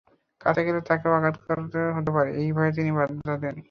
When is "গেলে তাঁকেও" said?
0.67-1.13